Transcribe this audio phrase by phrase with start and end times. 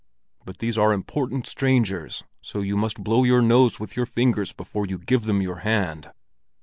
[0.43, 4.87] But these are important strangers, so you must blow your nose with your fingers before
[4.87, 6.11] you give them your hand!"